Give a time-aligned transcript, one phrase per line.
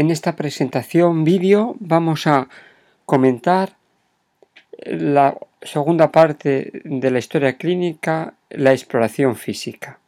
[0.00, 2.48] En esta presentación vídeo vamos a
[3.04, 3.76] comentar
[4.82, 9.99] la segunda parte de la historia clínica, la exploración física.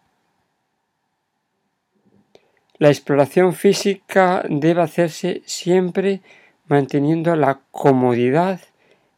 [2.82, 6.20] La exploración física debe hacerse siempre
[6.66, 8.58] manteniendo la comodidad,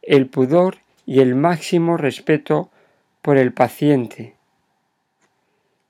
[0.03, 2.69] el pudor y el máximo respeto
[3.23, 4.35] por el paciente.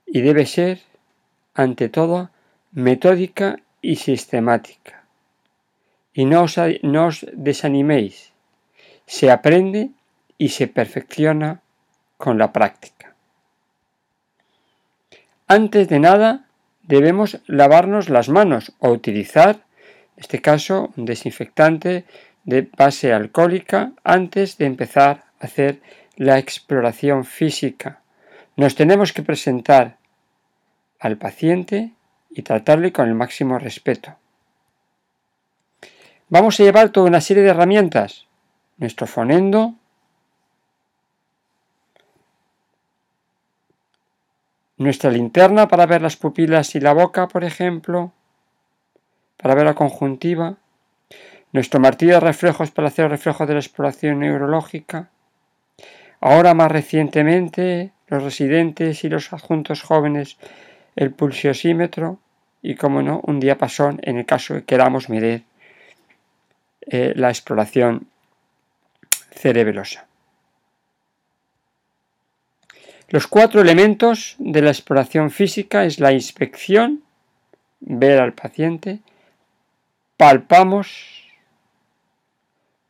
[0.05, 0.83] Y debe ser,
[1.53, 2.29] ante todo,
[2.71, 5.03] metódica y sistemática.
[6.13, 8.31] Y no os, desaniméis.
[9.05, 9.89] Se aprende
[10.37, 11.59] y se perfecciona
[12.15, 13.15] con la práctica.
[15.47, 16.44] Antes de nada,
[16.87, 19.65] debemos lavarnos las manos o utilizar,
[20.15, 22.05] en este caso, un desinfectante
[22.43, 25.81] de base alcohólica antes de empezar a hacer
[26.15, 28.01] la exploración física.
[28.55, 29.97] Nos tenemos que presentar
[30.99, 31.91] al paciente
[32.29, 34.15] y tratarle con el máximo respeto.
[36.29, 38.27] Vamos a llevar toda una serie de herramientas.
[38.77, 39.75] Nuestro fonendo,
[44.77, 48.11] nuestra linterna para ver las pupilas y la boca, por ejemplo,
[49.37, 50.57] para ver la conjuntiva,
[51.51, 55.09] nuestro martillo de reflejos para hacer el reflejo de la exploración neurológica,
[56.19, 60.37] ahora más recientemente los residentes y los adjuntos jóvenes
[60.95, 62.19] el pulsiosímetro,
[62.61, 65.43] y, como no, un diapasón en el caso de que queramos medir
[66.81, 68.07] eh, la exploración
[69.29, 70.07] cerebelosa.
[73.09, 77.03] Los cuatro elementos de la exploración física es la inspección,
[77.79, 78.99] ver al paciente,
[80.17, 81.23] palpamos,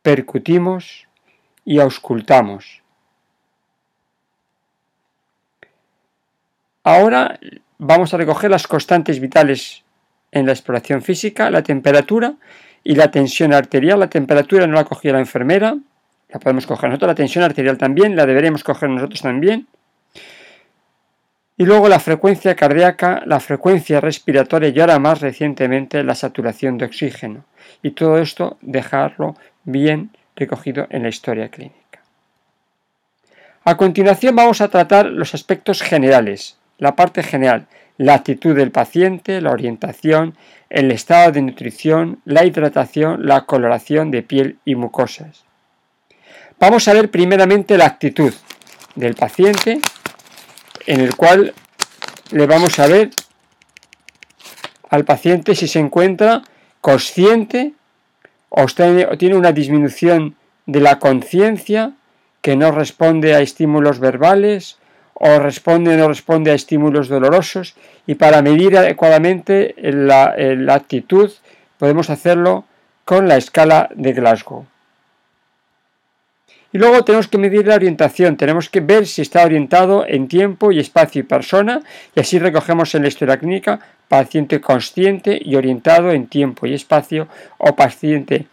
[0.01, 1.07] percutimos
[1.65, 2.81] y auscultamos.
[6.83, 7.39] Ahora
[7.77, 9.83] vamos a recoger las constantes vitales
[10.31, 12.35] en la exploración física, la temperatura
[12.83, 13.99] y la tensión arterial.
[13.99, 15.75] La temperatura no la cogía la enfermera,
[16.29, 19.67] la podemos coger nosotros, la tensión arterial también, la deberemos coger nosotros también.
[21.57, 26.85] Y luego la frecuencia cardíaca, la frecuencia respiratoria y ahora más recientemente la saturación de
[26.85, 27.45] oxígeno.
[27.81, 32.01] Y todo esto dejarlo bien recogido en la historia clínica.
[33.63, 37.67] A continuación vamos a tratar los aspectos generales, la parte general,
[37.97, 40.35] la actitud del paciente, la orientación,
[40.69, 45.45] el estado de nutrición, la hidratación, la coloración de piel y mucosas.
[46.59, 48.33] Vamos a ver primeramente la actitud
[48.95, 49.79] del paciente,
[50.85, 51.53] en el cual
[52.31, 53.11] le vamos a ver
[54.89, 56.43] al paciente si se encuentra
[56.81, 57.73] consciente
[58.49, 60.35] o tiene una disminución
[60.65, 61.93] de la conciencia
[62.41, 64.77] que no responde a estímulos verbales
[65.13, 67.75] o responde o no responde a estímulos dolorosos
[68.05, 71.31] y para medir adecuadamente la, la actitud
[71.77, 72.65] podemos hacerlo
[73.03, 74.65] con la escala de Glasgow.
[76.75, 80.73] Y luego tenemos que medir la orientación, tenemos que ver si está orientado en tiempo
[80.73, 81.79] y espacio y persona,
[82.13, 87.29] y así recogemos en la historia clínica paciente consciente y orientado en tiempo y espacio
[87.59, 88.47] o paciente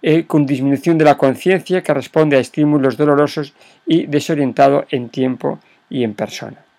[0.00, 3.52] eh, con disminución de la conciencia que responde a estímulos dolorosos
[3.86, 5.58] y desorientado en tiempo
[5.90, 6.69] y en persona.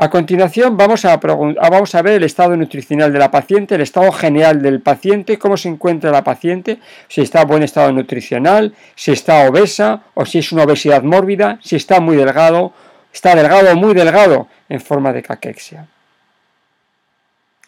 [0.00, 4.12] A continuación vamos a, vamos a, ver el estado nutricional de la paciente, el estado
[4.12, 6.78] general del paciente, cómo se encuentra la paciente,
[7.08, 11.58] si está en buen estado nutricional, si está obesa o si es una obesidad mórbida,
[11.64, 12.72] si está muy delgado,
[13.12, 15.88] está delgado o muy delgado en forma de caquexia.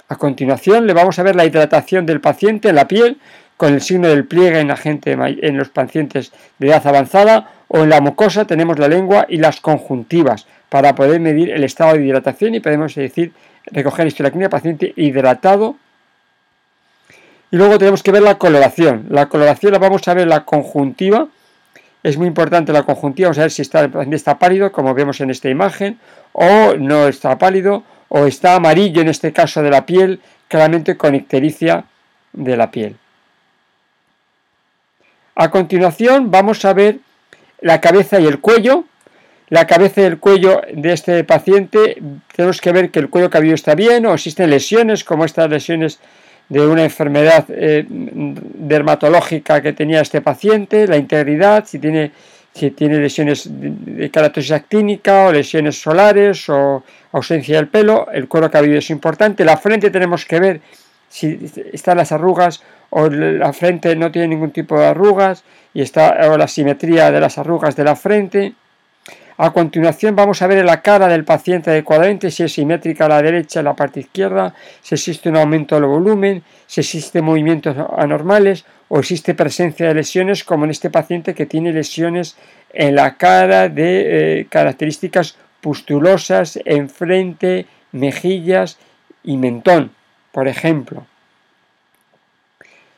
[0.09, 3.19] A continuación le vamos a ver la hidratación del paciente en la piel
[3.57, 6.31] con el signo del pliegue en, la gente, en los pacientes
[6.61, 11.21] de edad avanzada o en la mucosa tenemos la lengua y las conjuntivas para poder
[11.21, 13.33] medir el estado de hidratación y podemos decir
[13.67, 15.77] recoger la paciente hidratado.
[17.51, 19.07] Y luego tenemos que ver la coloración.
[19.11, 21.29] La coloración la vamos a ver la conjuntiva.
[22.03, 24.95] Es muy importante la conjuntiva, vamos a ver si está, el paciente está pálido, como
[24.95, 25.99] vemos en esta imagen,
[26.33, 31.15] o no está pálido, o está amarillo en este caso de la piel, claramente con
[31.15, 31.85] ictericia
[32.33, 32.97] de la piel.
[35.35, 37.01] A continuación vamos a ver
[37.61, 38.85] la cabeza y el cuello.
[39.51, 42.01] La cabeza y el cuello de este paciente,
[42.35, 45.99] tenemos que ver que el cuello cabelludo está bien o existen lesiones como estas lesiones
[46.49, 52.13] de una enfermedad eh, dermatológica que tenía este paciente, la integridad, si tiene
[52.53, 56.83] si tiene lesiones de característica actínica o lesiones solares o
[57.13, 60.61] ausencia del pelo, el cuero cabelludo es importante, la frente tenemos que ver
[61.09, 61.39] si
[61.73, 65.45] están las arrugas o la frente no tiene ningún tipo de arrugas
[65.75, 68.55] y está o la simetría de las arrugas de la frente.
[69.43, 73.09] A continuación vamos a ver en la cara del paciente adecuadamente si es simétrica a
[73.09, 77.75] la derecha, a la parte izquierda, si existe un aumento del volumen, si existen movimientos
[77.97, 82.37] anormales o existe presencia de lesiones como en este paciente que tiene lesiones
[82.75, 88.77] en la cara de eh, características pustulosas en frente, mejillas
[89.25, 89.91] y mentón,
[90.33, 91.07] por ejemplo.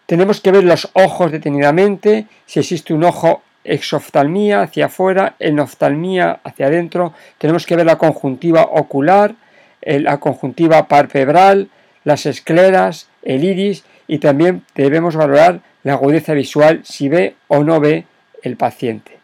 [0.06, 6.67] Tenemos que ver los ojos detenidamente, si existe un ojo exoftalmía hacia afuera, enoftalmía hacia
[6.67, 9.35] adentro, tenemos que ver la conjuntiva ocular,
[9.82, 11.69] la conjuntiva palpebral,
[12.05, 17.81] las escleras, el iris y también debemos valorar la agudeza visual si ve o no
[17.81, 18.05] ve
[18.43, 19.19] el paciente.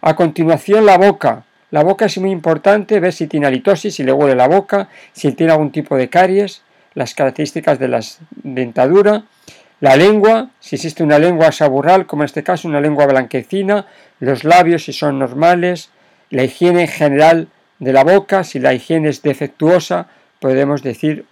[0.00, 1.44] A continuación la boca.
[1.70, 5.32] La boca es muy importante ver si tiene halitosis, si le huele la boca, si
[5.32, 6.62] tiene algún tipo de caries,
[6.94, 8.00] las características de la
[8.42, 9.24] dentadura.
[9.80, 13.86] La lengua, si existe una lengua saburral, como en este caso una lengua blanquecina,
[14.18, 15.90] los labios si son normales,
[16.28, 17.48] la higiene general
[17.78, 20.06] de la boca, si la higiene es defectuosa,
[20.38, 21.24] podemos decir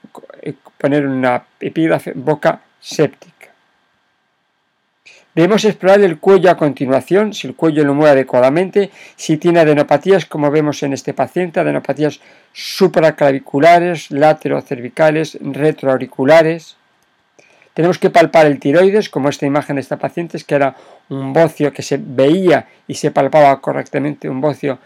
[0.43, 3.39] eh, poner una epígrafe boca séptica.
[5.35, 10.25] Debemos explorar el cuello a continuación, si el cuello lo mueve adecuadamente, si tiene adenopatías
[10.25, 12.21] como vemos en este paciente, adenopatías
[12.55, 16.78] supraclaviculares, laterocervicales, retroauriculares.
[17.79, 20.75] Tenemos que palpar el tiroides, como esta imagen de esta paciente, que era
[21.11, 24.81] un bocio que se veía y se palpaba correctamente, un bocio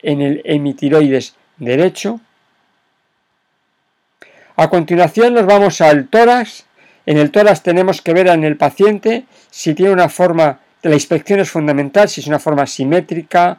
[0.00, 2.18] en el hemitiroides derecho.
[4.56, 6.64] A continuación nos vamos al tórax.
[7.04, 11.40] En el tórax tenemos que ver en el paciente si tiene una forma, la inspección
[11.40, 13.58] es fundamental, si es una forma simétrica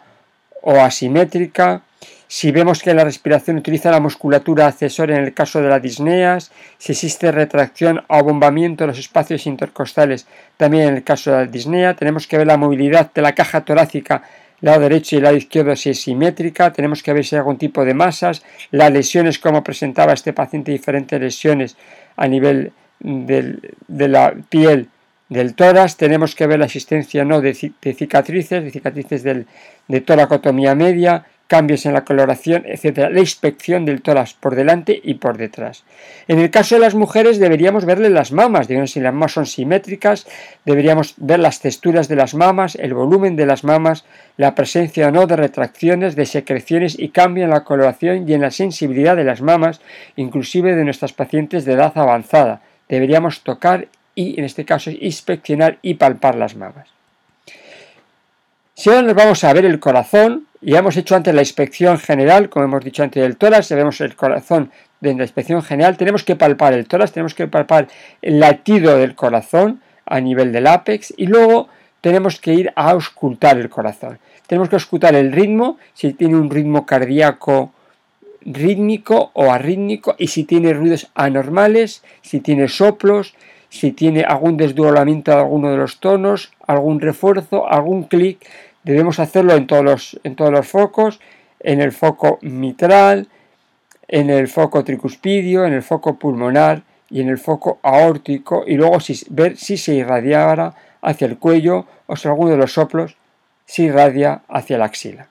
[0.63, 1.83] o asimétrica,
[2.27, 6.51] si vemos que la respiración utiliza la musculatura accesoria en el caso de la disneas,
[6.77, 11.45] si existe retracción o abombamiento de los espacios intercostales también en el caso de la
[11.45, 14.24] disnea, tenemos que ver la movilidad de la caja torácica
[14.62, 17.83] lado derecho y lado izquierdo si es simétrica, tenemos que ver si hay algún tipo
[17.83, 21.75] de masas, las lesiones como presentaba este paciente, diferentes lesiones
[22.15, 24.88] a nivel de la piel
[25.30, 31.25] del tórax, tenemos que ver la existencia no de, cicatrices, de cicatrices de toracotomía media,
[31.51, 33.09] cambios en la coloración, etc.
[33.12, 35.83] La inspección del tórax por delante y por detrás.
[36.30, 39.45] En el caso de las mujeres deberíamos verle las mamas, digamos si las mamas son
[39.45, 40.27] simétricas,
[40.63, 44.06] deberíamos ver las texturas de las mamas, el volumen de las mamas,
[44.38, 48.39] la presencia o no de retracciones, de secreciones y cambio en la coloración y en
[48.39, 49.81] la sensibilidad de las mamas,
[50.15, 52.62] inclusive de nuestras pacientes de edad avanzada.
[52.88, 56.88] Deberíamos tocar y en este caso inspeccionar y palpar las mamas.
[58.74, 62.49] Si ahora nos vamos a ver el corazón, ya hemos hecho antes la inspección general,
[62.49, 66.35] como hemos dicho antes del tórax, vemos el corazón de la inspección general, tenemos que
[66.35, 67.87] palpar el tórax, tenemos que palpar
[68.21, 71.69] el latido del corazón a nivel del ápex y luego
[72.01, 74.19] tenemos que ir a auscultar el corazón.
[74.45, 77.71] Tenemos que auscultar el ritmo, si tiene un ritmo cardíaco
[78.43, 83.35] rítmico o arrítmico y si tiene ruidos anormales, si tiene soplos,
[83.69, 88.45] si tiene algún desdoblamiento de alguno de los tonos, algún refuerzo, algún clic,
[88.83, 91.19] debemos hacerlo en todos, los, en todos los focos,
[91.59, 93.27] en el foco mitral,
[94.07, 98.97] en el foco tricuspidio, en el foco pulmonar y en el foco aórtico y luego
[99.29, 103.17] ver si se irradiara hacia el cuello o si alguno de los soplos
[103.65, 105.27] se irradia hacia la axila.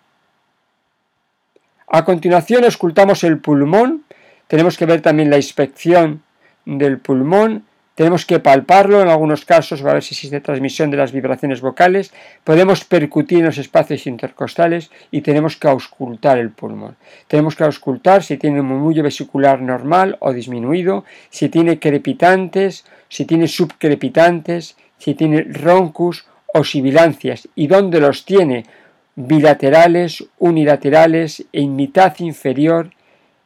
[1.89, 4.05] A continuación escultamos el pulmón,
[4.47, 6.23] tenemos que ver también la inspección
[6.65, 7.65] del pulmón,
[8.01, 12.15] tenemos que palparlo en algunos casos para ver si existe transmisión de las vibraciones vocales.
[12.45, 16.97] Podemos percutir en los espacios intercostales y tenemos que auscultar el pulmón.
[17.29, 23.27] Tenemos que auscultar si tiene un murmullo vesicular normal o disminuido, si tiene crepitantes, si
[23.27, 28.65] tiene subcrepitantes, si tiene roncus o sibilancias y dónde los tiene
[29.15, 32.93] bilaterales, unilaterales, en mitad inferior,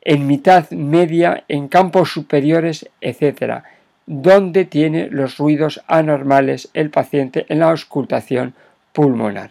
[0.00, 3.64] en mitad media, en campos superiores, etc
[4.06, 8.54] donde tiene los ruidos anormales el paciente en la auscultación
[8.92, 9.50] pulmonar.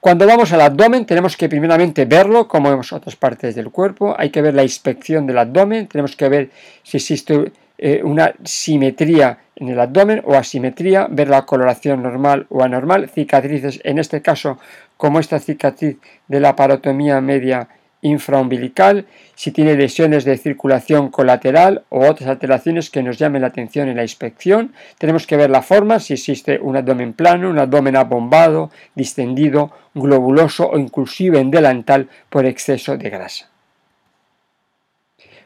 [0.00, 4.30] Cuando vamos al abdomen tenemos que primeramente verlo como vemos otras partes del cuerpo, hay
[4.30, 6.50] que ver la inspección del abdomen, tenemos que ver
[6.82, 12.64] si existe eh, una simetría en el abdomen o asimetría, ver la coloración normal o
[12.64, 14.58] anormal, cicatrices, en este caso
[14.96, 17.68] como esta cicatriz de la parotomía media
[18.02, 23.88] infraumbilical, si tiene lesiones de circulación colateral o otras alteraciones que nos llamen la atención
[23.88, 24.74] en la inspección.
[24.98, 30.68] Tenemos que ver la forma, si existe un abdomen plano, un abdomen abombado, distendido, globuloso
[30.68, 33.48] o inclusive en delantal por exceso de grasa.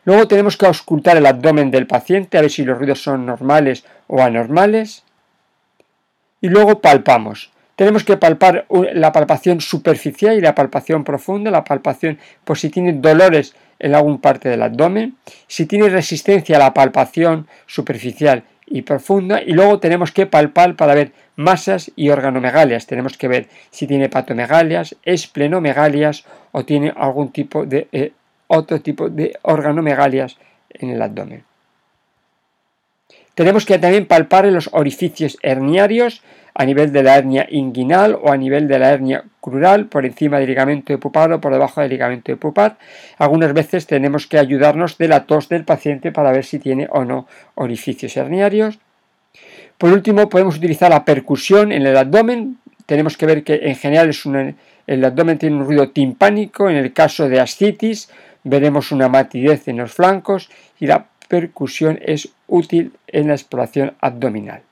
[0.05, 3.85] Luego tenemos que auscultar el abdomen del paciente a ver si los ruidos son normales
[4.07, 5.03] o anormales.
[6.41, 7.51] Y luego palpamos.
[7.77, 12.95] Tenemos que palpar la palpación superficial y la palpación profunda, la palpación por si tiene
[12.95, 15.17] dolores en alguna parte del abdomen,
[15.47, 20.95] si tiene resistencia a la palpación superficial y profunda, y luego tenemos que palpar para
[20.95, 22.87] ver masas y organomegalias.
[22.87, 28.13] Tenemos que ver si tiene patomegalias, esplenomegalias o tiene algún tipo de eh,
[28.47, 30.39] otro tipo de organomegalias
[30.71, 31.45] en el abdomen.
[33.37, 36.23] Tenemos que también palpar los orificios herniarios
[36.55, 40.39] a nivel de la hernia inguinal o a nivel de la hernia crural, por encima
[40.39, 42.79] del ligamento de pupar o por debajo del ligamento de pupar.
[43.19, 47.05] Algunas veces tenemos que ayudarnos de la tos del paciente para ver si tiene o
[47.05, 47.27] no
[47.57, 48.79] orificios herniarios.
[49.77, 52.57] Por último, podemos utilizar la percusión en el abdomen.
[52.87, 54.25] Tenemos que ver que en general es
[54.87, 56.71] el abdomen tiene un ruido timpánico.
[56.71, 58.09] En el caso de ascitis,
[58.45, 60.49] veremos una matidez en los flancos
[60.81, 64.63] y la percusión es útil en la exploración abdominal.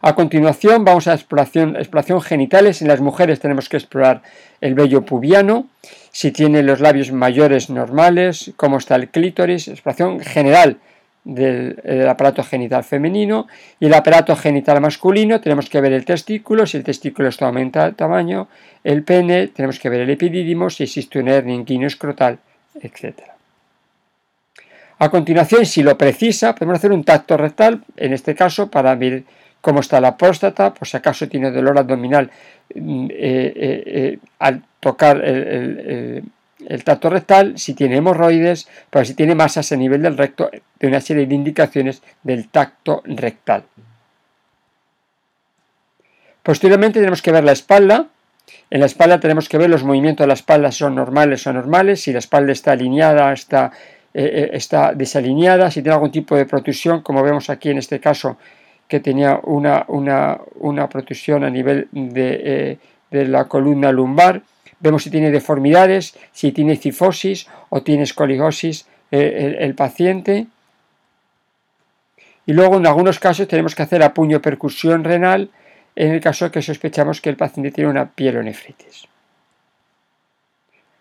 [0.00, 2.82] A continuación vamos a exploración, exploración genitales.
[2.82, 4.22] En las mujeres tenemos que explorar
[4.60, 5.66] el vello pubiano,
[6.10, 10.78] si tiene los labios mayores normales, cómo está el clítoris, exploración general
[11.24, 13.46] del, aparato genital femenino
[13.80, 17.86] y el aparato genital masculino tenemos que ver el testículo, si el testículo está aumenta
[17.86, 18.48] de tamaño,
[18.84, 22.38] el pene, tenemos que ver el epidídimo, si existe una hernia escrotal,
[22.80, 23.33] etc.
[24.98, 29.24] A continuación, si lo precisa, podemos hacer un tacto rectal, en este caso para ver
[29.60, 32.30] cómo está la próstata, por si acaso tiene dolor abdominal
[32.74, 36.22] mm, eh, eh, eh, al tocar el,
[36.84, 41.00] tacto rectal, si tiene hemorroides, pero si tiene masas a nivel del recto, de una
[41.00, 43.64] serie de indicaciones del tacto rectal.
[46.42, 48.06] Posteriormente tenemos que ver la espalda.
[48.70, 52.02] En la espalda tenemos que ver los movimientos de la espalda son normales o anormales,
[52.02, 53.72] si la espalda está alineada, está,
[54.14, 58.00] eh, eh, está desalineada, si tiene algún tipo de protrusión, como vemos aquí en este
[58.00, 58.38] caso,
[58.88, 62.78] que tenía una, una, protrusión a nivel de, eh,
[63.10, 64.42] de la columna lumbar
[64.84, 70.46] Vemos si tiene deformidades, si tiene cifosis o tiene escoliosis eh, el, paciente.
[72.44, 75.48] Y luego en algunos casos tenemos que hacer a puño percusión renal
[75.96, 79.08] en el caso que sospechamos que el paciente tiene una pielonefritis.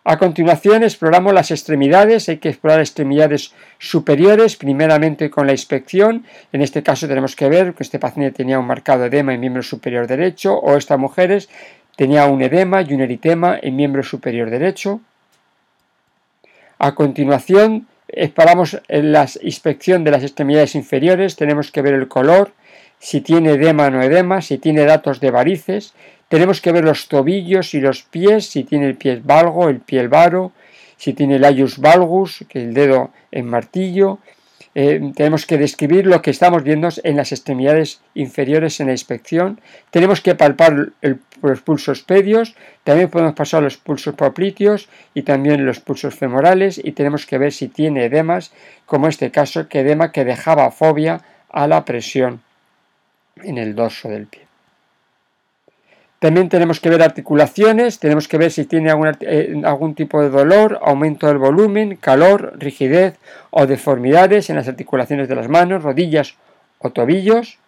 [0.05, 6.62] A continuación exploramos las extremidades, hay que explorar extremidades superiores, primeramente con la inspección, en
[6.62, 10.05] este caso tenemos que ver que este paciente tenía un marcado edema en miembro superior
[10.07, 11.48] derecho o estas mujeres
[11.95, 15.01] Tenía un edema y un eritema en miembro superior derecho.
[16.79, 22.51] A continuación, en la inspección de las extremidades inferiores, tenemos que ver el color,
[23.03, 25.93] si tiene edema o no edema, si tiene datos de varices,
[26.29, 30.07] tenemos que ver los tobillos y los pies, si tiene el pie valgo, el pie
[30.07, 30.53] varo,
[30.95, 34.19] si tiene el ayus valgus, que el dedo en martillo,
[34.74, 39.60] eh, tenemos que describir lo que estamos viendo en las extremidades inferiores en la inspección.
[39.91, 40.93] Tenemos que palpar
[41.41, 42.55] los pulsos pedios,
[42.86, 47.51] también podemos pasar los pulsos popliteos y también los pulsos femorales y tenemos que ver
[47.51, 48.53] si tiene edemas,
[48.86, 52.41] como este caso, que edema que dejaba fobia a la presión
[53.37, 54.43] en el dorso del pie.
[56.23, 60.79] También tenemos que ver articulaciones, tenemos que ver si tiene eh, algún, tipo de dolor,
[60.81, 66.35] aumento del volumen, calor, rigidez o deformidades en las articulaciones de las manos, rodillas
[66.79, 67.59] o tobillos.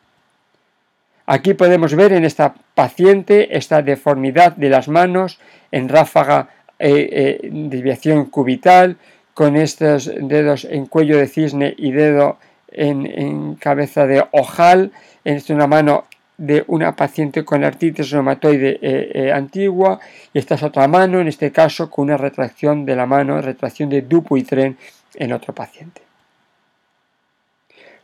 [1.25, 5.37] Aquí podemos ver en esta paciente esta deformidad de las manos
[5.73, 6.47] en ráfaga,
[6.79, 8.95] eh, eh, desviación cubital,
[9.33, 12.37] con estos dedos en cuello de cisne y dedo
[12.75, 14.91] en, cabeza de ojal,
[15.23, 16.05] en una mano
[16.37, 19.99] de una paciente con artritis reumatoide eh, eh, antigua
[20.33, 23.89] y esta es otra mano, en este caso con una retracción de la mano, retracción
[23.89, 24.77] de Dupuytren
[25.15, 26.01] en otro paciente.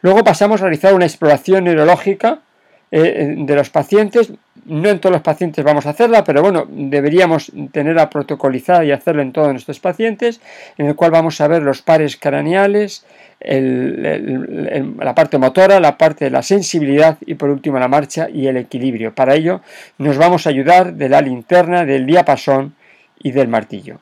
[0.02, 2.40] Luego pasamos a realizar una exploración neurológica
[2.92, 4.34] eh, de los pacientes.
[4.66, 9.22] No en todos los pacientes vamos a hacerla, pero bueno, deberíamos tenerla protocolizada y hacerlo
[9.22, 10.40] en todos nuestros pacientes,
[10.78, 13.06] en el cual vamos a ver los pares craneales,
[13.40, 18.58] la parte motora, la parte de la sensibilidad y por último la marcha y el
[18.58, 19.16] equilibrio.
[19.16, 19.62] Para ello
[19.98, 22.76] nos vamos a ayudar de la linterna, del diapasón
[23.18, 24.00] y del martillo.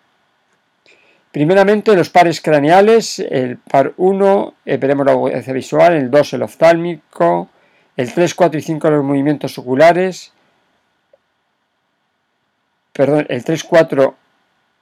[1.31, 6.41] Primeramente los pares craneales, el par 1, eh, veremos la audiencia visual, el 2 el
[6.41, 7.49] oftálmico,
[7.99, 10.31] el 3, 4 y 5 los movimientos oculares,
[12.93, 14.15] perdón, el 3, 4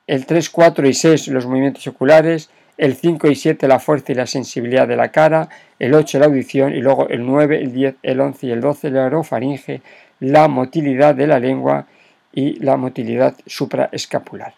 [0.06, 4.16] el 3, 4 y 6 los movimientos oculares, el 5 y 7 la fuerza y
[4.16, 6.76] la sensibilidad de la cara, el 8 la audición.
[6.76, 9.82] Y luego el 9, el 10, el 11 y el 12 la orofaringe,
[10.20, 11.88] la motilidad de la lengua
[12.32, 14.54] y la motilidad supraescapular.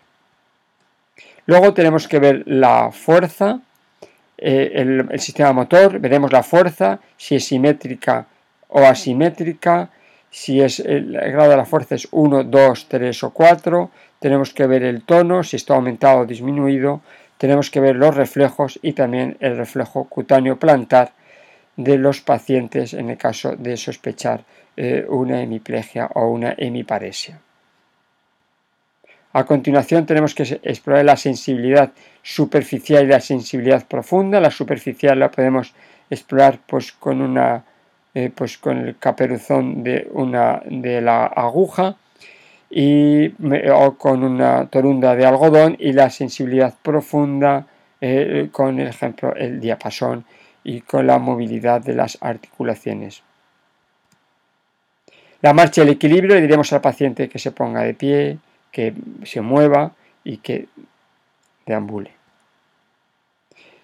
[1.45, 3.61] Luego tenemos que ver la fuerza,
[4.37, 8.27] eh, el, sistema motor, veremos la fuerza, si es simétrica
[8.69, 9.89] o asimétrica,
[10.31, 14.67] si es el, grado de la fuerza es 1, 2, 3 o 4, tenemos que
[14.67, 17.01] ver el tono, si está aumentado o disminuido,
[17.37, 21.13] tenemos que ver los reflejos y también el reflejo cutáneo plantar
[21.77, 24.43] de los pacientes en el caso de sospechar
[24.75, 27.39] eh, una hemiplegia o una hemiparesia.
[29.31, 31.91] A continuación tenemos que explorar la sensibilidad
[32.23, 34.41] superficial y la sensibilidad profunda.
[34.41, 35.73] La superficial la podemos
[36.09, 37.63] explorar pues, con, una,
[38.13, 41.95] eh, pues, con el caperuzón de, una, de la aguja
[42.69, 43.33] y,
[43.71, 47.67] o con una torunda de algodón y la sensibilidad profunda
[48.01, 50.25] eh, con el ejemplo el diapasón
[50.63, 53.23] y con la movilidad de las articulaciones.
[55.41, 58.39] La marcha y el equilibrio le diremos al paciente que se ponga de pie,
[58.71, 60.67] que se mueva y que
[61.65, 62.18] deambule.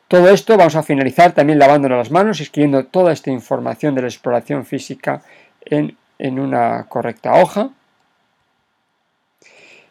[0.07, 4.07] Todo esto vamos a finalizar también lavándonos las manos, escribiendo toda esta información de la
[4.07, 5.23] exploración física
[5.65, 7.71] en, en una correcta hoja.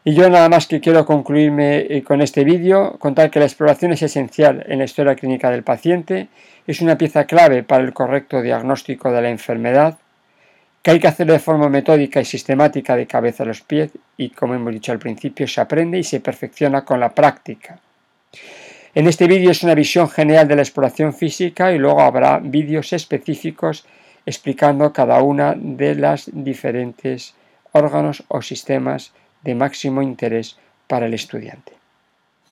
[0.05, 3.93] Y yo nada más que quiero concluirme eh, con este vídeo, contar que la exploración
[3.93, 6.29] es esencial en la historia clínica del paciente,
[6.67, 9.99] es una pieza clave para el correcto diagnóstico de la enfermedad,
[10.83, 14.29] que hay que hacerlo de forma metódica y sistemática de cabeza a los pies y
[14.29, 17.81] como hemos dicho al principio se aprende y se perfecciona con la práctica.
[18.97, 22.93] En este vídeo es una visión general de la exploración física y luego habrá vídeos
[22.93, 23.85] específicos
[24.25, 27.35] explicando cada una de las diferentes
[27.73, 31.73] órganos o sistemas de máximo interés para el estudiante.